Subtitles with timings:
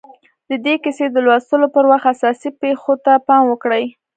[0.49, 3.85] د دې کیسې د لوستلو پر وخت اساسي پېښو ته پام وکړئ